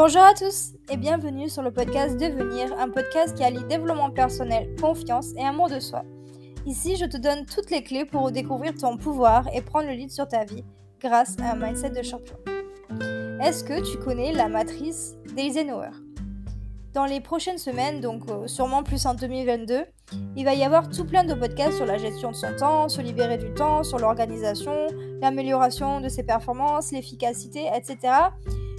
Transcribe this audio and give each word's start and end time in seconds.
Bonjour 0.00 0.22
à 0.22 0.32
tous 0.32 0.74
et 0.92 0.96
bienvenue 0.96 1.48
sur 1.48 1.60
le 1.60 1.72
podcast 1.72 2.16
Devenir, 2.16 2.72
un 2.78 2.88
podcast 2.88 3.36
qui 3.36 3.42
allie 3.42 3.64
développement 3.64 4.12
personnel, 4.12 4.72
confiance 4.80 5.32
et 5.36 5.44
amour 5.44 5.68
de 5.68 5.80
soi. 5.80 6.04
Ici, 6.66 6.94
je 6.94 7.04
te 7.04 7.16
donne 7.16 7.46
toutes 7.46 7.68
les 7.72 7.82
clés 7.82 8.04
pour 8.04 8.30
découvrir 8.30 8.74
ton 8.76 8.96
pouvoir 8.96 9.48
et 9.52 9.60
prendre 9.60 9.88
le 9.88 9.94
lead 9.94 10.12
sur 10.12 10.28
ta 10.28 10.44
vie 10.44 10.62
grâce 11.00 11.34
à 11.42 11.50
un 11.50 11.56
mindset 11.56 11.90
de 11.90 12.02
champion. 12.02 12.36
Est-ce 13.42 13.64
que 13.64 13.90
tu 13.90 13.98
connais 13.98 14.32
la 14.32 14.48
matrice 14.48 15.16
d'Eisenhower 15.34 15.90
Dans 16.94 17.04
les 17.04 17.20
prochaines 17.20 17.58
semaines, 17.58 18.00
donc 18.00 18.22
euh, 18.30 18.46
sûrement 18.46 18.84
plus 18.84 19.04
en 19.04 19.14
2022, 19.14 19.82
il 20.36 20.44
va 20.44 20.54
y 20.54 20.62
avoir 20.62 20.88
tout 20.90 21.06
plein 21.06 21.24
de 21.24 21.34
podcasts 21.34 21.76
sur 21.76 21.86
la 21.86 21.98
gestion 21.98 22.30
de 22.30 22.36
son 22.36 22.54
temps, 22.56 22.88
se 22.88 23.00
libérer 23.00 23.36
du 23.36 23.52
temps, 23.52 23.82
sur 23.82 23.98
l'organisation, 23.98 24.86
l'amélioration 25.20 26.00
de 26.00 26.08
ses 26.08 26.22
performances, 26.22 26.92
l'efficacité, 26.92 27.66
etc. 27.74 28.12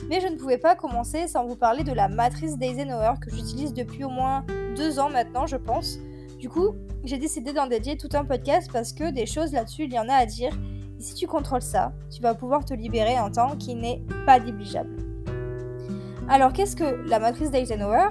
Mais 0.08 0.21
je 0.21 0.27
ne 0.27 0.38
pouvais 0.38 0.58
pas 0.58 0.76
commencer 0.76 1.27
sans 1.27 1.45
vous 1.45 1.55
parler 1.55 1.84
de 1.84 1.91
la 1.91 2.08
matrice 2.08 2.58
d'Eisenhower 2.58 3.16
que 3.21 3.30
j'utilise 3.30 3.73
depuis 3.73 4.03
au 4.03 4.09
moins 4.09 4.45
deux 4.75 4.99
ans 4.99 5.09
maintenant, 5.09 5.45
je 5.45 5.58
pense. 5.58 5.99
Du 6.39 6.49
coup, 6.49 6.75
j'ai 7.03 7.17
décidé 7.17 7.53
d'en 7.53 7.67
dédier 7.67 7.98
tout 7.98 8.09
un 8.13 8.23
podcast 8.23 8.70
parce 8.72 8.94
que 8.94 9.12
des 9.12 9.25
choses 9.25 9.52
là-dessus, 9.52 9.85
il 9.85 9.94
y 9.94 9.99
en 9.99 10.08
a 10.08 10.13
à 10.13 10.25
dire. 10.25 10.58
Et 10.98 11.02
si 11.02 11.13
tu 11.13 11.27
contrôles 11.27 11.62
ça, 11.62 11.94
tu 12.09 12.22
vas 12.22 12.34
pouvoir 12.34 12.66
te 12.66 12.73
libérer 12.73 13.16
un 13.16 13.30
temps 13.30 13.55
qui 13.58 13.75
n'est 13.75 14.02
pas 14.25 14.39
négligeable. 14.39 14.95
Alors, 16.27 16.53
qu'est-ce 16.53 16.75
que 16.75 17.08
la 17.08 17.20
matrice 17.20 17.52
d'Eisenhower? 17.52 18.09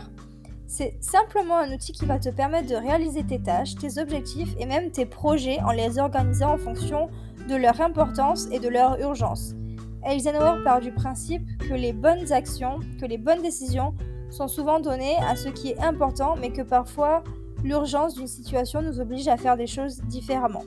C'est 0.67 0.97
simplement 1.01 1.57
un 1.57 1.73
outil 1.73 1.93
qui 1.93 2.05
va 2.05 2.19
te 2.19 2.29
permettre 2.29 2.69
de 2.69 2.75
réaliser 2.75 3.25
tes 3.25 3.41
tâches, 3.41 3.75
tes 3.77 3.99
objectifs 3.99 4.55
et 4.59 4.67
même 4.67 4.91
tes 4.91 5.07
projets 5.07 5.61
en 5.61 5.71
les 5.71 5.99
organisant 5.99 6.53
en 6.53 6.59
fonction 6.59 7.09
de 7.49 7.57
leur 7.57 7.81
importance 7.81 8.47
et 8.53 8.59
de 8.59 8.69
leur 8.69 9.01
urgence. 9.01 9.55
Eisenhower 10.05 10.63
part 10.65 10.81
du 10.81 10.93
principe 10.93 11.43
que 11.59 11.75
les 11.75 11.93
bonnes 11.93 12.33
actions, 12.33 12.81
que 13.01 13.07
les 13.07 13.19
bonnes 13.19 13.43
décisions 13.43 13.95
sont 14.31 14.49
souvent 14.49 14.81
données 14.81 15.17
à 15.27 15.37
ce 15.37 15.49
qui 15.49 15.71
est 15.71 15.81
important, 15.81 16.37
mais 16.41 16.51
que 16.51 16.63
parfois 16.63 17.23
l'urgence 17.65 18.15
d'une 18.15 18.27
situation 18.27 18.83
nous 18.83 19.01
oblige 19.01 19.29
à 19.29 19.37
faire 19.37 19.57
des 19.57 19.67
choses 19.67 20.01
différemment. 20.03 20.63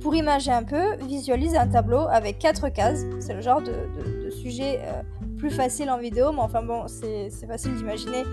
Pour 0.00 0.16
imaginer 0.16 0.56
un 0.56 0.64
peu, 0.64 0.96
visualise 1.06 1.54
un 1.54 1.68
tableau 1.68 2.08
avec 2.10 2.38
quatre 2.38 2.68
cases. 2.68 3.04
C'est 3.20 3.34
le 3.34 3.40
genre 3.40 3.62
de, 3.62 4.30
sujet 4.30 4.80
euh, 4.82 5.02
plus 5.36 5.50
facile 5.50 5.90
en 5.90 5.98
vidéo, 5.98 6.32
mais 6.32 6.40
enfin 6.40 6.62
bon, 6.62 6.88
c'est 6.88 7.30
facile 7.46 7.76
d'imaginer 7.76 8.24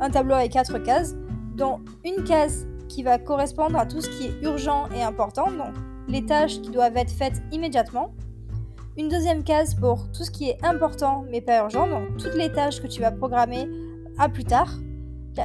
un 0.00 0.08
tableau 0.08 0.34
avec 0.34 0.52
quatre 0.52 0.78
cases, 0.78 1.16
dont 1.56 1.80
une 2.04 2.24
case 2.24 2.66
qui 2.88 3.02
va 3.02 3.18
correspondre 3.18 3.76
à 3.76 3.84
tout 3.84 4.00
ce 4.00 4.08
qui 4.08 4.28
est 4.28 4.42
urgent 4.42 4.88
et 4.94 5.02
important, 5.02 5.50
donc 5.50 5.74
les 6.08 6.24
tâches 6.24 6.60
qui 6.62 6.70
doivent 6.70 6.96
être 6.96 7.10
faites 7.10 7.42
immédiatement. 7.52 8.14
Une 8.98 9.08
deuxième 9.08 9.44
case 9.44 9.76
pour 9.76 10.10
tout 10.10 10.24
ce 10.24 10.30
qui 10.32 10.48
est 10.48 10.58
important 10.64 11.24
mais 11.30 11.40
pas 11.40 11.58
urgent, 11.58 11.86
donc 11.86 12.16
toutes 12.16 12.34
les 12.34 12.50
tâches 12.50 12.82
que 12.82 12.88
tu 12.88 13.00
vas 13.00 13.12
programmer 13.12 13.68
à 14.18 14.28
plus 14.28 14.42
tard. 14.42 14.74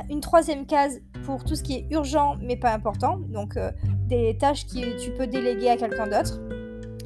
Une 0.09 0.21
troisième 0.21 0.65
case 0.65 1.01
pour 1.23 1.43
tout 1.43 1.53
ce 1.53 1.61
qui 1.61 1.75
est 1.75 1.87
urgent 1.91 2.35
mais 2.41 2.55
pas 2.55 2.73
important, 2.73 3.19
donc 3.29 3.55
euh, 3.55 3.69
des 4.07 4.35
tâches 4.39 4.65
que 4.65 4.99
tu 4.99 5.11
peux 5.11 5.27
déléguer 5.27 5.69
à 5.69 5.77
quelqu'un 5.77 6.07
d'autre. 6.07 6.39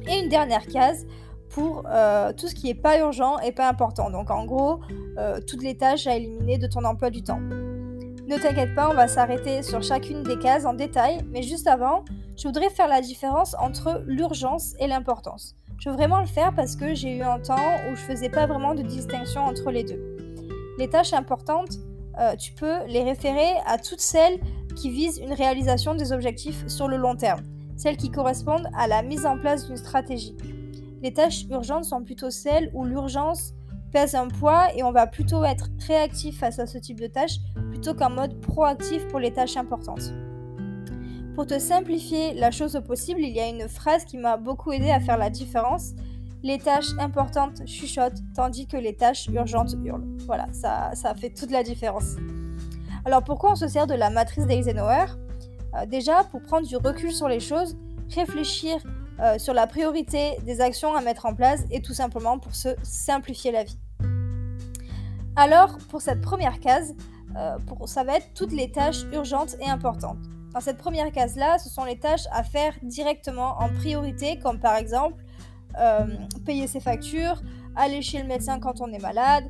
Et 0.08 0.20
une 0.20 0.30
dernière 0.30 0.66
case 0.66 1.06
pour 1.50 1.82
euh, 1.86 2.32
tout 2.32 2.48
ce 2.48 2.54
qui 2.54 2.68
n'est 2.68 2.74
pas 2.74 2.98
urgent 2.98 3.38
et 3.40 3.52
pas 3.52 3.68
important. 3.68 4.08
Donc 4.08 4.30
en 4.30 4.46
gros, 4.46 4.80
euh, 5.18 5.40
toutes 5.46 5.62
les 5.62 5.76
tâches 5.76 6.06
à 6.06 6.16
éliminer 6.16 6.56
de 6.56 6.66
ton 6.66 6.82
emploi 6.84 7.10
du 7.10 7.22
temps. 7.22 7.40
Ne 7.40 8.38
t'inquiète 8.40 8.74
pas, 8.74 8.88
on 8.88 8.94
va 8.94 9.06
s'arrêter 9.06 9.62
sur 9.62 9.82
chacune 9.82 10.22
des 10.22 10.38
cases 10.38 10.64
en 10.64 10.72
détail, 10.72 11.18
mais 11.30 11.42
juste 11.42 11.66
avant, 11.66 12.06
je 12.38 12.48
voudrais 12.48 12.70
faire 12.70 12.88
la 12.88 13.02
différence 13.02 13.54
entre 13.58 14.02
l'urgence 14.06 14.74
et 14.78 14.86
l'importance. 14.86 15.54
Je 15.78 15.88
veux 15.88 15.94
vraiment 15.94 16.20
le 16.20 16.26
faire 16.26 16.52
parce 16.54 16.74
que 16.74 16.94
j'ai 16.94 17.18
eu 17.18 17.22
un 17.22 17.38
temps 17.38 17.76
où 17.88 17.94
je 17.94 18.00
faisais 18.00 18.28
pas 18.28 18.46
vraiment 18.46 18.74
de 18.74 18.82
distinction 18.82 19.42
entre 19.42 19.70
les 19.70 19.84
deux. 19.84 20.16
Les 20.76 20.88
tâches 20.88 21.12
importantes, 21.12 21.78
euh, 22.18 22.34
tu 22.34 22.52
peux 22.52 22.84
les 22.86 23.04
référer 23.04 23.54
à 23.64 23.78
toutes 23.78 24.00
celles 24.00 24.40
qui 24.74 24.90
visent 24.90 25.18
une 25.18 25.32
réalisation 25.32 25.94
des 25.94 26.12
objectifs 26.12 26.66
sur 26.66 26.88
le 26.88 26.96
long 26.96 27.14
terme, 27.14 27.42
celles 27.76 27.96
qui 27.96 28.10
correspondent 28.10 28.68
à 28.76 28.88
la 28.88 29.02
mise 29.02 29.24
en 29.24 29.38
place 29.38 29.68
d'une 29.68 29.76
stratégie. 29.76 30.36
Les 31.00 31.12
tâches 31.12 31.44
urgentes 31.48 31.84
sont 31.84 32.02
plutôt 32.02 32.30
celles 32.30 32.70
où 32.74 32.84
l'urgence 32.84 33.52
pèse 33.92 34.16
un 34.16 34.26
poids 34.26 34.74
et 34.74 34.82
on 34.82 34.90
va 34.90 35.06
plutôt 35.06 35.44
être 35.44 35.68
réactif 35.86 36.40
face 36.40 36.58
à 36.58 36.66
ce 36.66 36.78
type 36.78 37.00
de 37.00 37.06
tâches 37.06 37.38
plutôt 37.70 37.94
qu'en 37.94 38.10
mode 38.10 38.40
proactif 38.40 39.06
pour 39.08 39.20
les 39.20 39.32
tâches 39.32 39.56
importantes. 39.56 40.12
Pour 41.38 41.46
te 41.46 41.60
simplifier 41.60 42.34
la 42.34 42.50
chose 42.50 42.74
au 42.74 42.82
possible, 42.82 43.20
il 43.20 43.28
y 43.28 43.38
a 43.38 43.46
une 43.46 43.68
phrase 43.68 44.04
qui 44.04 44.16
m'a 44.16 44.36
beaucoup 44.36 44.72
aidé 44.72 44.90
à 44.90 44.98
faire 44.98 45.16
la 45.16 45.30
différence. 45.30 45.92
Les 46.42 46.58
tâches 46.58 46.90
importantes 46.98 47.64
chuchotent 47.64 48.18
tandis 48.34 48.66
que 48.66 48.76
les 48.76 48.96
tâches 48.96 49.28
urgentes 49.28 49.76
hurlent. 49.84 50.04
Voilà, 50.26 50.48
ça, 50.50 50.90
ça 50.94 51.14
fait 51.14 51.30
toute 51.30 51.52
la 51.52 51.62
différence. 51.62 52.16
Alors 53.04 53.22
pourquoi 53.22 53.52
on 53.52 53.54
se 53.54 53.68
sert 53.68 53.86
de 53.86 53.94
la 53.94 54.10
matrice 54.10 54.48
d'Eisenhower? 54.48 55.04
Euh, 55.76 55.86
Déjà, 55.86 56.24
pour 56.24 56.42
prendre 56.42 56.66
du 56.66 56.76
recul 56.76 57.12
sur 57.12 57.28
les 57.28 57.38
choses, 57.38 57.76
réfléchir 58.12 58.82
euh, 59.20 59.38
sur 59.38 59.54
la 59.54 59.68
priorité 59.68 60.38
des 60.44 60.60
actions 60.60 60.96
à 60.96 61.02
mettre 61.02 61.24
en 61.24 61.36
place 61.36 61.62
et 61.70 61.80
tout 61.80 61.94
simplement 61.94 62.40
pour 62.40 62.56
se 62.56 62.70
simplifier 62.82 63.52
la 63.52 63.62
vie. 63.62 63.78
Alors, 65.36 65.78
pour 65.88 66.02
cette 66.02 66.20
première 66.20 66.58
case, 66.58 66.96
euh, 67.36 67.58
ça 67.86 68.02
va 68.02 68.16
être 68.16 68.26
toutes 68.34 68.52
les 68.52 68.72
tâches 68.72 69.04
urgentes 69.12 69.54
et 69.60 69.70
importantes. 69.70 70.18
Dans 70.58 70.64
cette 70.64 70.78
première 70.78 71.12
case-là, 71.12 71.56
ce 71.58 71.68
sont 71.68 71.84
les 71.84 72.00
tâches 72.00 72.26
à 72.32 72.42
faire 72.42 72.74
directement 72.82 73.60
en 73.60 73.68
priorité, 73.68 74.40
comme 74.40 74.58
par 74.58 74.74
exemple 74.74 75.22
euh, 75.78 76.04
payer 76.44 76.66
ses 76.66 76.80
factures, 76.80 77.40
aller 77.76 78.02
chez 78.02 78.20
le 78.20 78.26
médecin 78.26 78.58
quand 78.58 78.80
on 78.80 78.92
est 78.92 78.98
malade, 78.98 79.44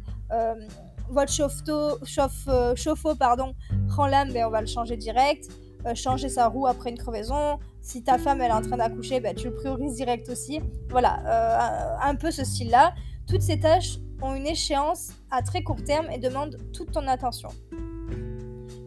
votre 1.09 1.33
chauffe-eau 1.33 1.97
chauffe, 2.05 2.47
chauffe 2.75 3.07
pardon, 3.19 3.55
prend 3.89 4.07
l'âme, 4.07 4.35
ben 4.35 4.45
on 4.49 4.51
va 4.51 4.61
le 4.61 4.67
changer 4.67 4.99
direct. 4.99 5.49
Euh, 5.87 5.95
changer 5.95 6.29
sa 6.29 6.49
roue 6.49 6.67
après 6.67 6.91
une 6.91 6.99
crevaison. 6.99 7.59
Si 7.81 8.03
ta 8.03 8.19
femme 8.19 8.43
elle 8.43 8.51
est 8.51 8.55
en 8.55 8.61
train 8.61 8.77
d'accoucher, 8.77 9.21
ben, 9.21 9.35
tu 9.35 9.47
le 9.47 9.55
priorises 9.55 9.95
direct 9.95 10.29
aussi. 10.29 10.61
Voilà, 10.91 11.21
euh, 11.25 11.97
un, 12.03 12.17
peu 12.17 12.31
ce 12.31 12.45
style-là. 12.45 12.93
Toutes 13.27 13.43
ces 13.43 13.61
tâches 13.61 13.99
ont 14.21 14.35
une 14.35 14.47
échéance 14.47 15.13
à 15.31 15.41
très 15.41 15.63
court 15.63 15.83
terme 15.83 16.11
et 16.11 16.19
demandent 16.19 16.59
toute 16.75 16.93
ton 16.93 17.07
attention. 17.07 17.49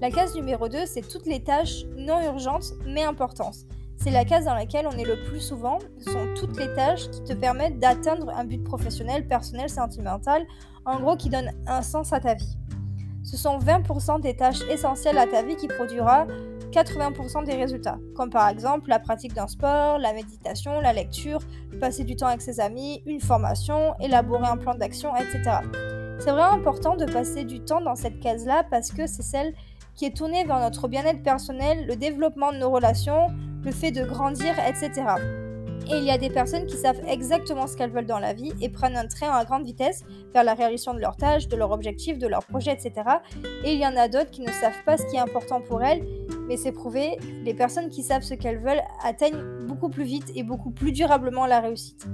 La 0.01 0.09
case 0.09 0.33
numéro 0.33 0.67
2, 0.67 0.87
c'est 0.87 1.07
toutes 1.07 1.27
les 1.27 1.43
tâches 1.43 1.85
non 1.95 2.19
urgentes 2.23 2.73
mais 2.87 3.03
importantes. 3.03 3.57
C'est 3.97 4.09
la 4.09 4.25
case 4.25 4.45
dans 4.45 4.55
laquelle 4.55 4.87
on 4.91 4.97
est 4.97 5.05
le 5.05 5.15
plus 5.29 5.39
souvent. 5.39 5.77
Ce 5.99 6.11
sont 6.11 6.25
toutes 6.35 6.57
les 6.57 6.73
tâches 6.73 7.07
qui 7.11 7.23
te 7.23 7.33
permettent 7.33 7.77
d'atteindre 7.77 8.31
un 8.35 8.43
but 8.43 8.63
professionnel, 8.63 9.27
personnel, 9.27 9.69
sentimental, 9.69 10.43
en 10.85 10.99
gros 10.99 11.15
qui 11.15 11.29
donnent 11.29 11.51
un 11.67 11.83
sens 11.83 12.13
à 12.13 12.19
ta 12.19 12.33
vie. 12.33 12.57
Ce 13.23 13.37
sont 13.37 13.59
20% 13.59 14.21
des 14.21 14.35
tâches 14.35 14.63
essentielles 14.71 15.19
à 15.19 15.27
ta 15.27 15.43
vie 15.43 15.55
qui 15.55 15.67
produira 15.67 16.25
80% 16.71 17.45
des 17.45 17.53
résultats, 17.53 17.99
comme 18.15 18.31
par 18.31 18.49
exemple 18.49 18.89
la 18.89 18.97
pratique 18.97 19.35
d'un 19.35 19.45
sport, 19.45 19.99
la 19.99 20.13
méditation, 20.13 20.81
la 20.81 20.93
lecture, 20.93 21.41
passer 21.79 22.05
du 22.05 22.15
temps 22.15 22.25
avec 22.25 22.41
ses 22.41 22.59
amis, 22.59 23.03
une 23.05 23.21
formation, 23.21 23.93
élaborer 23.99 24.47
un 24.47 24.57
plan 24.57 24.73
d'action, 24.73 25.15
etc. 25.15 25.59
C'est 26.17 26.31
vraiment 26.31 26.53
important 26.53 26.95
de 26.95 27.05
passer 27.05 27.43
du 27.43 27.59
temps 27.59 27.81
dans 27.81 27.95
cette 27.95 28.19
case-là 28.19 28.63
parce 28.71 28.91
que 28.91 29.05
c'est 29.05 29.21
celle 29.21 29.53
qui 30.01 30.07
est 30.07 30.17
tournée 30.17 30.43
vers 30.45 30.59
notre 30.59 30.87
bien-être 30.87 31.21
personnel, 31.21 31.85
le 31.85 31.95
développement 31.95 32.51
de 32.51 32.57
nos 32.57 32.71
relations, 32.71 33.27
le 33.63 33.71
fait 33.71 33.91
de 33.91 34.03
grandir, 34.03 34.55
etc. 34.67 34.91
Et 35.91 35.97
il 35.97 36.03
y 36.03 36.09
a 36.09 36.17
des 36.17 36.31
personnes 36.31 36.65
qui 36.65 36.75
savent 36.75 37.01
exactement 37.07 37.67
ce 37.67 37.77
qu'elles 37.77 37.91
veulent 37.91 38.07
dans 38.07 38.17
la 38.17 38.33
vie 38.33 38.51
et 38.61 38.69
prennent 38.69 38.97
un 38.97 39.05
train 39.05 39.29
à 39.29 39.45
grande 39.45 39.63
vitesse 39.63 40.03
vers 40.33 40.43
la 40.43 40.55
réalisation 40.55 40.95
de 40.95 40.99
leurs 40.99 41.17
tâches, 41.17 41.47
de 41.47 41.55
leurs 41.55 41.69
objectifs, 41.69 42.17
de 42.17 42.25
leurs 42.25 42.43
projets, 42.43 42.73
etc. 42.73 42.93
Et 43.63 43.73
il 43.73 43.79
y 43.79 43.85
en 43.85 43.95
a 43.95 44.07
d'autres 44.07 44.31
qui 44.31 44.41
ne 44.41 44.51
savent 44.51 44.83
pas 44.87 44.97
ce 44.97 45.05
qui 45.05 45.17
est 45.17 45.19
important 45.19 45.61
pour 45.61 45.83
elles, 45.83 46.01
mais 46.51 46.57
c'est 46.57 46.73
prouvé, 46.73 47.17
les 47.45 47.53
personnes 47.53 47.87
qui 47.87 48.03
savent 48.03 48.23
ce 48.23 48.33
qu'elles 48.33 48.59
veulent 48.59 48.81
atteignent 49.05 49.41
beaucoup 49.67 49.87
plus 49.87 50.03
vite 50.03 50.29
et 50.35 50.43
beaucoup 50.43 50.71
plus 50.71 50.91
durablement 50.91 51.45
la 51.45 51.61
réussite. 51.61 52.05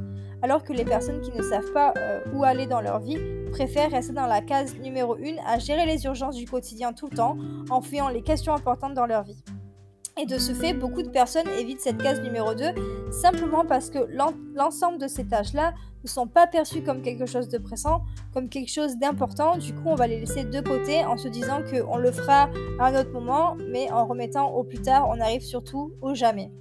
Alors 0.43 0.63
que 0.63 0.73
les 0.73 0.85
personnes 0.85 1.21
qui 1.21 1.31
ne 1.35 1.41
savent 1.41 1.73
pas 1.73 1.91
euh, 1.97 2.19
où 2.35 2.43
aller 2.43 2.67
dans 2.67 2.79
leur 2.79 2.99
vie 2.99 3.17
préfèrent 3.49 3.89
rester 3.89 4.13
dans 4.13 4.27
la 4.27 4.41
case 4.41 4.77
numéro 4.77 5.15
1 5.15 5.43
à 5.43 5.57
gérer 5.57 5.87
les 5.87 6.05
urgences 6.05 6.35
du 6.35 6.45
quotidien 6.45 6.93
tout 6.93 7.07
le 7.09 7.17
temps 7.17 7.35
en 7.71 7.81
fuyant 7.81 8.09
les 8.09 8.21
questions 8.21 8.53
importantes 8.53 8.93
dans 8.93 9.07
leur 9.07 9.23
vie. 9.23 9.43
Et 10.21 10.27
de 10.27 10.37
ce 10.37 10.53
fait, 10.53 10.73
beaucoup 10.73 11.01
de 11.01 11.09
personnes 11.09 11.49
évitent 11.59 11.81
cette 11.81 11.97
case 11.97 12.21
numéro 12.21 12.53
2 12.53 12.65
simplement 13.09 13.65
parce 13.65 13.89
que 13.89 13.97
l'ensemble 14.53 14.99
de 14.99 15.07
ces 15.07 15.25
tâches-là 15.25 15.73
ne 16.07 16.13
sont 16.13 16.27
pas 16.27 16.47
perçues 16.47 16.81
comme 16.81 17.01
quelque 17.01 17.25
chose 17.25 17.49
de 17.49 17.57
pressant, 17.57 18.01
comme 18.33 18.49
quelque 18.49 18.71
chose 18.71 18.97
d'important. 18.97 19.57
Du 19.57 19.73
coup, 19.73 19.83
on 19.87 19.95
va 19.95 20.07
les 20.07 20.19
laisser 20.19 20.45
de 20.45 20.61
côté 20.61 21.05
en 21.05 21.17
se 21.17 21.27
disant 21.27 21.61
qu'on 21.69 21.97
le 21.97 22.11
fera 22.11 22.49
à 22.79 22.87
un 22.87 22.99
autre 22.99 23.11
moment, 23.11 23.55
mais 23.69 23.91
en 23.91 24.05
remettant 24.05 24.51
au 24.51 24.63
plus 24.63 24.81
tard, 24.81 25.07
on 25.09 25.19
arrive 25.19 25.41
surtout 25.41 25.91
au 26.01 26.15
jamais. 26.15 26.51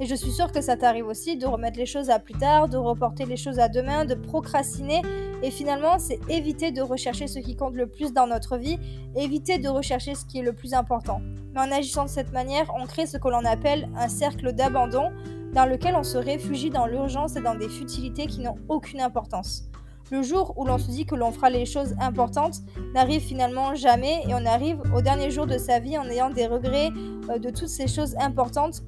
Et 0.00 0.06
je 0.06 0.14
suis 0.14 0.32
sûre 0.32 0.50
que 0.50 0.60
ça 0.60 0.76
t'arrive 0.76 1.06
aussi 1.06 1.36
de 1.36 1.46
remettre 1.46 1.78
les 1.78 1.86
choses 1.86 2.10
à 2.10 2.18
plus 2.18 2.34
tard, 2.34 2.68
de 2.68 2.76
reporter 2.76 3.26
les 3.26 3.36
choses 3.36 3.60
à 3.60 3.68
demain, 3.68 4.04
de 4.04 4.14
procrastiner. 4.14 5.02
Et 5.44 5.50
finalement, 5.50 5.98
c'est 5.98 6.18
éviter 6.30 6.72
de 6.72 6.80
rechercher 6.80 7.26
ce 7.26 7.38
qui 7.38 7.54
compte 7.54 7.74
le 7.74 7.86
plus 7.86 8.14
dans 8.14 8.26
notre 8.26 8.56
vie, 8.56 8.78
éviter 9.14 9.58
de 9.58 9.68
rechercher 9.68 10.14
ce 10.14 10.24
qui 10.24 10.38
est 10.38 10.42
le 10.42 10.54
plus 10.54 10.72
important. 10.72 11.20
Mais 11.52 11.60
en 11.60 11.70
agissant 11.70 12.04
de 12.04 12.08
cette 12.08 12.32
manière, 12.32 12.72
on 12.74 12.86
crée 12.86 13.04
ce 13.04 13.18
que 13.18 13.28
l'on 13.28 13.44
appelle 13.44 13.90
un 13.94 14.08
cercle 14.08 14.54
d'abandon 14.54 15.12
dans 15.52 15.66
lequel 15.66 15.96
on 15.96 16.02
se 16.02 16.16
réfugie 16.16 16.70
dans 16.70 16.86
l'urgence 16.86 17.36
et 17.36 17.42
dans 17.42 17.56
des 17.56 17.68
futilités 17.68 18.26
qui 18.26 18.40
n'ont 18.40 18.56
aucune 18.70 19.02
importance. 19.02 19.64
le 20.10 20.22
jour 20.22 20.54
où 20.56 20.64
l'on 20.64 20.78
se 20.78 20.90
dit 20.90 21.04
que 21.04 21.14
l'on 21.14 21.30
fera 21.30 21.50
les 21.50 21.66
choses 21.66 21.94
importantes 22.00 22.60
n'arrive 22.94 23.20
finalement 23.20 23.74
jamais 23.74 24.22
et 24.26 24.34
on 24.34 24.46
arrive 24.46 24.80
au 24.94 25.02
dernier 25.02 25.30
jour 25.30 25.46
de 25.46 25.58
sa 25.58 25.78
vie 25.78 25.98
en 25.98 26.08
ayant 26.08 26.30
des 26.30 26.46
regrets 26.46 26.90
euh, 27.30 27.38
de 27.38 27.50
toutes 27.50 27.68
ces 27.68 27.86
choses 27.86 28.14
importantes 28.18 28.82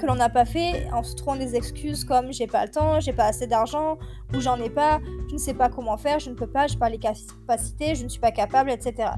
que 0.00 0.06
l'on 0.06 0.14
n'a 0.14 0.30
pas 0.30 0.44
fait 0.44 0.88
en 0.92 1.02
se 1.02 1.14
trouvant 1.14 1.36
des 1.36 1.54
excuses 1.54 2.04
comme 2.04 2.32
j'ai 2.32 2.46
pas 2.46 2.64
le 2.64 2.70
temps, 2.70 3.00
j'ai 3.00 3.12
pas 3.12 3.26
assez 3.26 3.46
d'argent 3.46 3.98
ou 4.34 4.40
j'en 4.40 4.56
ai 4.56 4.70
pas, 4.70 5.00
je 5.28 5.34
ne 5.34 5.38
sais 5.38 5.54
pas 5.54 5.68
comment 5.68 5.96
faire, 5.96 6.18
je 6.18 6.30
ne 6.30 6.34
peux 6.34 6.46
pas, 6.46 6.66
je 6.66 6.74
n'ai 6.74 6.78
pas 6.78 6.88
les 6.88 6.98
capacités, 6.98 7.94
je 7.94 8.04
ne 8.04 8.08
suis 8.08 8.20
pas 8.20 8.32
capable, 8.32 8.70
etc. 8.70 9.10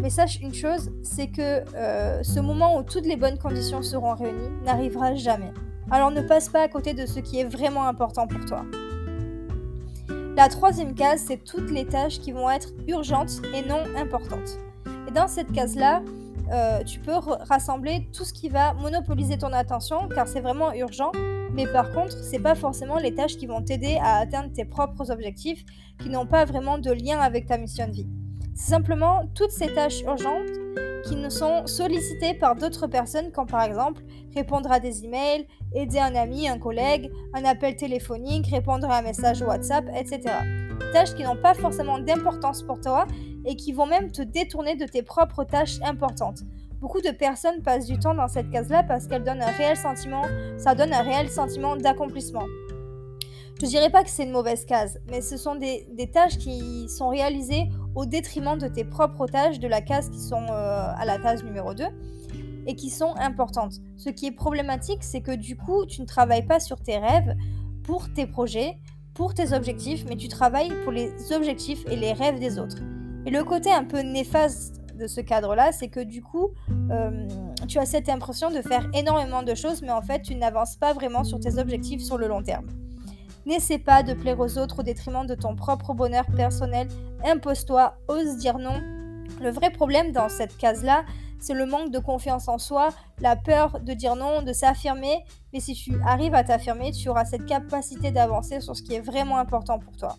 Mais 0.00 0.10
sache 0.10 0.40
une 0.40 0.54
chose, 0.54 0.90
c'est 1.02 1.28
que 1.28 1.64
euh, 1.74 2.22
ce 2.22 2.38
moment 2.38 2.78
où 2.78 2.82
toutes 2.84 3.06
les 3.06 3.16
bonnes 3.16 3.38
conditions 3.38 3.82
seront 3.82 4.14
réunies 4.14 4.50
n'arrivera 4.64 5.14
jamais. 5.14 5.52
Alors 5.90 6.10
ne 6.12 6.22
passe 6.22 6.48
pas 6.48 6.62
à 6.62 6.68
côté 6.68 6.94
de 6.94 7.04
ce 7.04 7.18
qui 7.18 7.40
est 7.40 7.44
vraiment 7.44 7.86
important 7.88 8.26
pour 8.28 8.44
toi. 8.44 8.64
La 10.36 10.48
troisième 10.48 10.94
case, 10.94 11.24
c'est 11.26 11.42
toutes 11.42 11.70
les 11.70 11.84
tâches 11.84 12.20
qui 12.20 12.30
vont 12.30 12.48
être 12.48 12.68
urgentes 12.86 13.42
et 13.54 13.66
non 13.66 13.82
importantes. 13.96 14.58
Et 15.08 15.10
dans 15.10 15.26
cette 15.26 15.50
case-là, 15.50 16.02
euh, 16.50 16.82
tu 16.84 16.98
peux 17.00 17.14
rassembler 17.48 18.08
tout 18.12 18.24
ce 18.24 18.32
qui 18.32 18.48
va 18.48 18.72
monopoliser 18.74 19.38
ton 19.38 19.52
attention 19.52 20.08
car 20.08 20.26
c'est 20.28 20.40
vraiment 20.40 20.72
urgent. 20.72 21.12
Mais 21.52 21.66
par 21.66 21.92
contre, 21.92 22.12
c'est 22.12 22.38
pas 22.38 22.54
forcément 22.54 22.96
les 22.96 23.14
tâches 23.14 23.36
qui 23.36 23.46
vont 23.46 23.62
t'aider 23.62 23.98
à 24.00 24.16
atteindre 24.16 24.52
tes 24.52 24.64
propres 24.64 25.10
objectifs 25.10 25.64
qui 26.00 26.08
n'ont 26.08 26.26
pas 26.26 26.44
vraiment 26.44 26.78
de 26.78 26.92
lien 26.92 27.18
avec 27.18 27.46
ta 27.46 27.58
mission 27.58 27.86
de 27.86 27.92
vie. 27.92 28.08
C'est 28.54 28.70
simplement 28.70 29.22
toutes 29.34 29.50
ces 29.50 29.72
tâches 29.72 30.02
urgentes 30.02 30.48
qui 31.04 31.16
ne 31.16 31.28
sont 31.28 31.66
sollicitées 31.66 32.34
par 32.34 32.56
d'autres 32.56 32.86
personnes, 32.86 33.30
comme 33.32 33.46
par 33.46 33.62
exemple 33.62 34.02
répondre 34.34 34.70
à 34.70 34.80
des 34.80 35.04
emails, 35.04 35.46
aider 35.74 35.98
un 35.98 36.14
ami, 36.14 36.48
un 36.48 36.58
collègue, 36.58 37.10
un 37.34 37.44
appel 37.44 37.76
téléphonique, 37.76 38.46
répondre 38.48 38.90
à 38.90 38.98
un 38.98 39.02
message 39.02 39.42
WhatsApp, 39.42 39.84
etc. 39.96 40.20
Tâches 40.92 41.14
qui 41.14 41.24
n'ont 41.24 41.36
pas 41.36 41.54
forcément 41.54 41.98
d'importance 41.98 42.62
pour 42.62 42.80
toi 42.80 43.06
et 43.48 43.56
qui 43.56 43.72
vont 43.72 43.86
même 43.86 44.12
te 44.12 44.22
détourner 44.22 44.76
de 44.76 44.84
tes 44.84 45.02
propres 45.02 45.42
tâches 45.42 45.80
importantes. 45.82 46.42
Beaucoup 46.80 47.00
de 47.00 47.10
personnes 47.10 47.62
passent 47.62 47.86
du 47.86 47.98
temps 47.98 48.14
dans 48.14 48.28
cette 48.28 48.50
case-là 48.50 48.84
parce 48.84 49.08
qu'elle 49.08 49.24
donne 49.24 49.42
un 49.42 49.50
réel 49.50 49.76
sentiment, 49.76 50.22
ça 50.58 50.76
donne 50.76 50.92
un 50.92 51.02
réel 51.02 51.28
sentiment 51.28 51.74
d'accomplissement. 51.74 52.44
Je 53.58 53.64
ne 53.64 53.70
dirais 53.70 53.90
pas 53.90 54.04
que 54.04 54.10
c'est 54.10 54.22
une 54.22 54.30
mauvaise 54.30 54.64
case, 54.64 55.00
mais 55.10 55.20
ce 55.20 55.36
sont 55.36 55.56
des, 55.56 55.88
tâches 56.12 56.38
qui 56.38 56.88
sont 56.88 57.08
réalisées 57.08 57.68
au 57.96 58.06
détriment 58.06 58.56
de 58.56 58.68
tes 58.68 58.84
propres 58.84 59.26
tâches 59.26 59.58
de 59.58 59.66
la 59.66 59.80
case 59.80 60.10
qui 60.10 60.20
sont 60.20 60.44
euh, 60.50 60.92
à 60.96 61.04
la 61.04 61.18
case 61.18 61.42
numéro 61.42 61.74
2 61.74 61.84
et 62.68 62.76
qui 62.76 62.90
sont 62.90 63.16
importantes. 63.16 63.80
Ce 63.96 64.10
qui 64.10 64.26
est 64.26 64.32
problématique, 64.32 65.02
c'est 65.02 65.22
que 65.22 65.34
du 65.34 65.56
coup, 65.56 65.86
tu 65.86 66.02
ne 66.02 66.06
travailles 66.06 66.46
pas 66.46 66.60
sur 66.60 66.80
tes 66.80 66.98
rêves 66.98 67.34
pour 67.82 68.12
tes 68.12 68.26
projets, 68.26 68.78
pour 69.14 69.34
tes 69.34 69.52
objectifs, 69.52 70.04
mais 70.08 70.16
tu 70.16 70.28
travailles 70.28 70.72
pour 70.84 70.92
les 70.92 71.10
objectifs 71.32 71.84
et 71.90 71.96
les 71.96 72.12
rêves 72.12 72.38
des 72.38 72.60
autres. 72.60 72.78
Et 73.26 73.30
le 73.30 73.44
côté 73.44 73.70
un 73.72 73.84
peu 73.84 74.00
néfaste 74.00 74.80
de 74.98 75.06
ce 75.06 75.20
cadre-là, 75.20 75.72
c'est 75.72 75.88
que 75.88 76.00
du 76.00 76.22
coup, 76.22 76.50
euh, 76.90 77.28
tu 77.68 77.78
as 77.78 77.86
cette 77.86 78.08
impression 78.08 78.50
de 78.50 78.60
faire 78.60 78.86
énormément 78.94 79.42
de 79.42 79.54
choses, 79.54 79.82
mais 79.82 79.90
en 79.90 80.02
fait, 80.02 80.22
tu 80.22 80.34
n'avances 80.34 80.76
pas 80.76 80.92
vraiment 80.92 81.24
sur 81.24 81.38
tes 81.38 81.58
objectifs 81.58 82.02
sur 82.02 82.18
le 82.18 82.26
long 82.26 82.42
terme. 82.42 82.66
N'essaie 83.46 83.78
pas 83.78 84.02
de 84.02 84.12
plaire 84.12 84.38
aux 84.40 84.58
autres 84.58 84.80
au 84.80 84.82
détriment 84.82 85.26
de 85.26 85.34
ton 85.34 85.54
propre 85.54 85.94
bonheur 85.94 86.26
personnel. 86.36 86.88
Impose-toi, 87.24 87.94
ose 88.08 88.36
dire 88.36 88.58
non. 88.58 88.80
Le 89.40 89.50
vrai 89.50 89.70
problème 89.70 90.12
dans 90.12 90.28
cette 90.28 90.56
case-là, 90.56 91.04
c'est 91.40 91.54
le 91.54 91.66
manque 91.66 91.90
de 91.90 91.98
confiance 91.98 92.48
en 92.48 92.58
soi, 92.58 92.88
la 93.20 93.36
peur 93.36 93.80
de 93.80 93.92
dire 93.92 94.16
non, 94.16 94.42
de 94.42 94.52
s'affirmer. 94.52 95.24
Mais 95.52 95.60
si 95.60 95.74
tu 95.74 95.92
arrives 96.04 96.34
à 96.34 96.44
t'affirmer, 96.44 96.90
tu 96.92 97.08
auras 97.08 97.24
cette 97.24 97.46
capacité 97.46 98.10
d'avancer 98.10 98.60
sur 98.60 98.74
ce 98.76 98.82
qui 98.82 98.94
est 98.94 99.00
vraiment 99.00 99.38
important 99.38 99.78
pour 99.78 99.96
toi. 99.96 100.16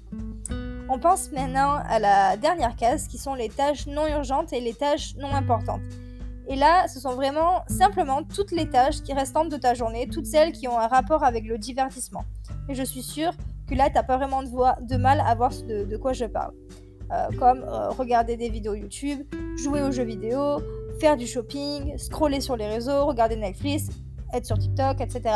On 0.91 0.97
pense 0.97 1.31
maintenant 1.31 1.75
à 1.87 1.99
la 1.99 2.35
dernière 2.35 2.75
case 2.75 3.07
qui 3.07 3.19
sont 3.19 3.35
les 3.35 3.49
tâches 3.49 3.85
non 3.85 4.07
urgentes 4.07 4.53
et 4.53 4.59
les 4.59 4.73
tâches 4.73 5.15
non 5.17 5.31
importantes. 5.35 5.81
Et 6.47 6.55
là, 6.55 6.87
ce 6.87 6.99
sont 6.99 7.13
vraiment 7.13 7.61
simplement 7.67 8.23
toutes 8.23 8.51
les 8.51 8.67
tâches 8.67 9.03
qui 9.03 9.13
restantes 9.13 9.49
de 9.49 9.57
ta 9.57 9.75
journée, 9.75 10.07
toutes 10.11 10.25
celles 10.25 10.51
qui 10.51 10.67
ont 10.67 10.79
un 10.79 10.87
rapport 10.87 11.23
avec 11.23 11.45
le 11.45 11.59
divertissement. 11.59 12.23
Et 12.69 12.73
je 12.73 12.81
suis 12.81 13.03
sûre 13.03 13.33
que 13.67 13.75
là, 13.75 13.89
tu 13.89 13.93
n'as 13.93 14.03
pas 14.03 14.17
vraiment 14.17 14.41
de, 14.41 14.97
mal 14.97 15.21
à 15.23 15.35
voir 15.35 15.51
de, 15.51 15.95
quoi 15.97 16.13
je 16.13 16.25
parle. 16.25 16.53
Euh, 17.11 17.27
comme 17.37 17.63
euh, 17.63 17.89
regarder 17.89 18.35
des 18.35 18.49
vidéos 18.49 18.73
YouTube, 18.73 19.19
jouer 19.57 19.83
aux 19.83 19.91
jeux 19.91 20.03
vidéo, 20.03 20.57
faire 20.99 21.17
du 21.17 21.27
shopping, 21.27 21.99
scroller 21.99 22.41
sur 22.41 22.55
les 22.55 22.67
réseaux, 22.67 23.05
regarder 23.05 23.35
Netflix, 23.35 23.89
être 24.33 24.45
sur 24.45 24.57
TikTok, 24.57 25.01
etc. 25.01 25.35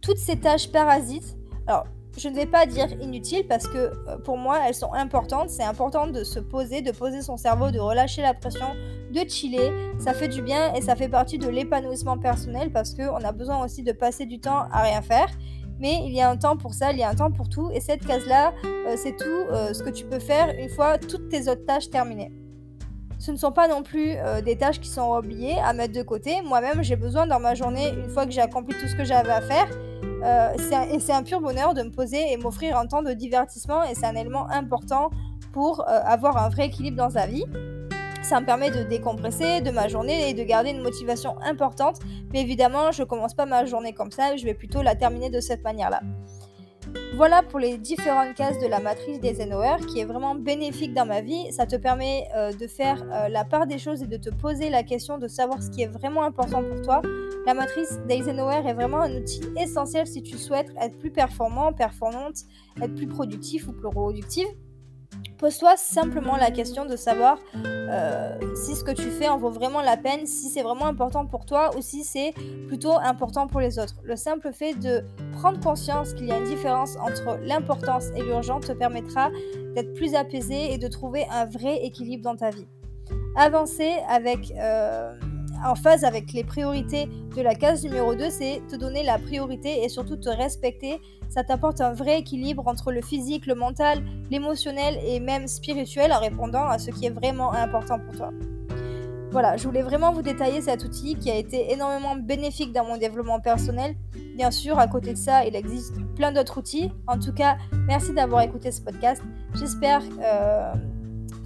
Toutes 0.00 0.18
ces 0.18 0.40
tâches 0.40 0.72
parasites, 0.72 1.36
alors 1.66 1.84
je 2.18 2.28
ne 2.28 2.34
vais 2.34 2.46
pas 2.46 2.66
dire 2.66 2.88
inutiles 3.00 3.46
parce 3.48 3.66
que 3.66 3.78
euh, 3.78 4.18
pour 4.22 4.36
moi 4.36 4.58
elles 4.66 4.74
sont 4.74 4.92
importantes. 4.92 5.48
C'est 5.50 5.62
important 5.62 6.06
de 6.06 6.24
se 6.24 6.38
poser, 6.40 6.82
de 6.82 6.92
poser 6.92 7.22
son 7.22 7.36
cerveau, 7.36 7.70
de 7.70 7.78
relâcher 7.78 8.22
la 8.22 8.34
pression, 8.34 8.66
de 9.12 9.28
chiller. 9.28 9.72
Ça 9.98 10.12
fait 10.12 10.28
du 10.28 10.42
bien 10.42 10.74
et 10.74 10.82
ça 10.82 10.94
fait 10.94 11.08
partie 11.08 11.38
de 11.38 11.48
l'épanouissement 11.48 12.18
personnel 12.18 12.70
parce 12.70 12.94
qu'on 12.94 13.24
a 13.24 13.32
besoin 13.32 13.64
aussi 13.64 13.82
de 13.82 13.92
passer 13.92 14.26
du 14.26 14.40
temps 14.40 14.64
à 14.70 14.82
rien 14.82 15.02
faire 15.02 15.28
mais 15.80 16.02
il 16.04 16.12
y 16.12 16.20
a 16.20 16.30
un 16.30 16.36
temps 16.36 16.56
pour 16.56 16.74
ça, 16.74 16.92
il 16.92 16.98
y 16.98 17.02
a 17.02 17.08
un 17.08 17.14
temps 17.16 17.32
pour 17.32 17.48
tout, 17.48 17.68
et 17.72 17.80
cette 17.80 18.06
case-là, 18.06 18.52
euh, 18.64 18.94
c'est 18.96 19.16
tout 19.16 19.24
euh, 19.24 19.72
ce 19.72 19.82
que 19.82 19.90
tu 19.90 20.04
peux 20.04 20.20
faire 20.20 20.54
une 20.56 20.68
fois 20.68 20.96
toutes 20.96 21.28
tes 21.28 21.48
autres 21.48 21.64
tâches 21.66 21.90
terminées. 21.90 22.30
Ce 23.18 23.32
ne 23.32 23.36
sont 23.36 23.50
pas 23.50 23.66
non 23.66 23.82
plus 23.82 24.14
des 24.44 24.56
tâches 24.56 24.80
qui 24.80 24.88
sont 24.88 25.16
oubliées 25.16 25.56
à 25.58 25.72
mettre 25.72 25.92
de 25.92 26.02
côté. 26.02 26.42
Moi-même, 26.44 26.82
j'ai 26.82 26.96
besoin 26.96 27.24
dans 27.24 27.38
ma 27.38 27.54
journée, 27.54 27.88
une 27.90 28.08
fois 28.08 28.26
que 28.26 28.32
j'ai 28.32 28.40
accompli 28.40 28.76
tout 28.76 28.88
ce 28.88 28.96
que 28.96 29.04
j'avais 29.04 29.30
à 29.30 29.40
faire, 29.40 29.68
et 30.22 30.98
c'est 31.00 31.12
un 31.12 31.22
pur 31.22 31.40
bonheur 31.40 31.74
de 31.74 31.82
me 31.82 31.90
poser 31.90 32.32
et 32.32 32.36
m'offrir 32.36 32.76
un 32.76 32.86
temps 32.86 33.02
de 33.02 33.12
divertissement, 33.12 33.82
et 33.82 33.94
c'est 33.94 34.06
un 34.06 34.14
élément 34.14 34.48
important 34.50 35.10
pour 35.52 35.84
avoir 35.88 36.36
un 36.36 36.48
vrai 36.48 36.66
équilibre 36.66 36.96
dans 36.96 37.10
sa 37.10 37.26
vie. 37.26 37.44
Ça 38.22 38.40
me 38.40 38.46
permet 38.46 38.70
de 38.70 38.84
décompresser 38.84 39.60
de 39.62 39.70
ma 39.72 39.88
journée 39.88 40.30
et 40.30 40.34
de 40.34 40.44
garder 40.44 40.70
une 40.70 40.80
motivation 40.80 41.34
importante. 41.42 41.98
Mais 42.32 42.40
évidemment, 42.40 42.92
je 42.92 43.02
commence 43.02 43.34
pas 43.34 43.46
ma 43.46 43.64
journée 43.64 43.92
comme 43.92 44.12
ça, 44.12 44.36
je 44.36 44.44
vais 44.44 44.54
plutôt 44.54 44.80
la 44.80 44.94
terminer 44.94 45.28
de 45.28 45.40
cette 45.40 45.64
manière-là. 45.64 46.00
Voilà 47.14 47.42
pour 47.42 47.58
les 47.58 47.76
différentes 47.76 48.34
cases 48.34 48.58
de 48.58 48.66
la 48.66 48.80
matrice 48.80 49.20
d'Eisenhower 49.20 49.84
qui 49.86 50.00
est 50.00 50.06
vraiment 50.06 50.34
bénéfique 50.34 50.94
dans 50.94 51.04
ma 51.04 51.20
vie. 51.20 51.52
Ça 51.52 51.66
te 51.66 51.76
permet 51.76 52.26
euh, 52.34 52.52
de 52.54 52.66
faire 52.66 53.04
euh, 53.12 53.28
la 53.28 53.44
part 53.44 53.66
des 53.66 53.78
choses 53.78 54.02
et 54.02 54.06
de 54.06 54.16
te 54.16 54.30
poser 54.30 54.70
la 54.70 54.82
question 54.82 55.18
de 55.18 55.28
savoir 55.28 55.62
ce 55.62 55.68
qui 55.70 55.82
est 55.82 55.88
vraiment 55.88 56.22
important 56.22 56.62
pour 56.64 56.80
toi. 56.80 57.02
La 57.44 57.52
matrice 57.52 58.00
d'Eisenhower 58.08 58.66
est 58.66 58.72
vraiment 58.72 59.02
un 59.02 59.14
outil 59.14 59.42
essentiel 59.60 60.06
si 60.06 60.22
tu 60.22 60.38
souhaites 60.38 60.72
être 60.80 60.98
plus 60.98 61.10
performant, 61.10 61.74
performante, 61.74 62.36
être 62.80 62.94
plus 62.94 63.08
productif 63.08 63.68
ou 63.68 63.72
plus 63.72 63.90
productive. 63.90 64.46
Pose-toi 65.42 65.76
simplement 65.76 66.36
la 66.36 66.52
question 66.52 66.86
de 66.86 66.94
savoir 66.94 67.36
euh, 67.66 68.54
si 68.54 68.76
ce 68.76 68.84
que 68.84 68.92
tu 68.92 69.10
fais 69.10 69.26
en 69.26 69.38
vaut 69.38 69.50
vraiment 69.50 69.82
la 69.82 69.96
peine, 69.96 70.24
si 70.24 70.48
c'est 70.48 70.62
vraiment 70.62 70.86
important 70.86 71.26
pour 71.26 71.46
toi 71.46 71.76
ou 71.76 71.82
si 71.82 72.04
c'est 72.04 72.32
plutôt 72.68 72.92
important 72.92 73.48
pour 73.48 73.58
les 73.58 73.80
autres. 73.80 73.96
Le 74.04 74.14
simple 74.14 74.52
fait 74.52 74.74
de 74.74 75.02
prendre 75.32 75.58
conscience 75.58 76.14
qu'il 76.14 76.26
y 76.26 76.30
a 76.30 76.38
une 76.38 76.44
différence 76.44 76.94
entre 76.94 77.40
l'importance 77.42 78.04
et 78.14 78.22
l'urgence 78.22 78.68
te 78.68 78.72
permettra 78.72 79.30
d'être 79.74 79.92
plus 79.94 80.14
apaisé 80.14 80.74
et 80.74 80.78
de 80.78 80.86
trouver 80.86 81.26
un 81.28 81.44
vrai 81.46 81.84
équilibre 81.84 82.22
dans 82.22 82.36
ta 82.36 82.50
vie. 82.50 82.68
Avancer 83.34 83.96
avec... 84.08 84.52
Euh, 84.56 85.12
en 85.64 85.74
phase 85.74 86.04
avec 86.04 86.32
les 86.32 86.44
priorités 86.44 87.08
de 87.36 87.42
la 87.42 87.54
case 87.54 87.84
numéro 87.84 88.14
2, 88.14 88.30
c'est 88.30 88.62
te 88.68 88.76
donner 88.76 89.02
la 89.02 89.18
priorité 89.18 89.84
et 89.84 89.88
surtout 89.88 90.16
te 90.16 90.28
respecter. 90.28 91.00
Ça 91.28 91.44
t'apporte 91.44 91.80
un 91.80 91.92
vrai 91.92 92.18
équilibre 92.18 92.66
entre 92.66 92.92
le 92.92 93.00
physique, 93.00 93.46
le 93.46 93.54
mental, 93.54 94.02
l'émotionnel 94.30 94.98
et 95.06 95.20
même 95.20 95.46
spirituel 95.46 96.12
en 96.12 96.20
répondant 96.20 96.66
à 96.66 96.78
ce 96.78 96.90
qui 96.90 97.06
est 97.06 97.10
vraiment 97.10 97.52
important 97.52 97.98
pour 97.98 98.16
toi. 98.16 98.30
Voilà, 99.30 99.56
je 99.56 99.66
voulais 99.66 99.80
vraiment 99.80 100.12
vous 100.12 100.20
détailler 100.20 100.60
cet 100.60 100.84
outil 100.84 101.14
qui 101.14 101.30
a 101.30 101.36
été 101.36 101.72
énormément 101.72 102.16
bénéfique 102.16 102.70
dans 102.74 102.84
mon 102.84 102.98
développement 102.98 103.40
personnel. 103.40 103.94
Bien 104.36 104.50
sûr, 104.50 104.78
à 104.78 104.86
côté 104.86 105.14
de 105.14 105.18
ça, 105.18 105.46
il 105.46 105.56
existe 105.56 105.94
plein 106.16 106.32
d'autres 106.32 106.58
outils. 106.58 106.90
En 107.06 107.18
tout 107.18 107.32
cas, 107.32 107.56
merci 107.86 108.12
d'avoir 108.12 108.42
écouté 108.42 108.70
ce 108.70 108.82
podcast. 108.82 109.22
J'espère 109.54 110.02
euh, 110.22 110.74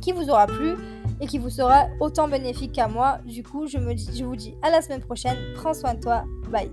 qu'il 0.00 0.14
vous 0.14 0.28
aura 0.30 0.49
plu 0.49 0.75
et 1.20 1.26
qui 1.26 1.38
vous 1.38 1.50
sera 1.50 1.87
autant 2.00 2.28
bénéfique 2.28 2.73
qu'à 2.73 2.88
moi. 2.88 3.18
Du 3.26 3.42
coup, 3.42 3.66
je, 3.66 3.78
me 3.78 3.94
dis, 3.94 4.08
je 4.16 4.25
vous 4.25 4.37
dis 4.37 4.54
à 4.62 4.70
la 4.70 4.82
semaine 4.82 5.00
prochaine. 5.00 5.37
Prends 5.54 5.75
soin 5.75 5.94
de 5.94 6.00
toi. 6.00 6.25
Bye. 6.50 6.70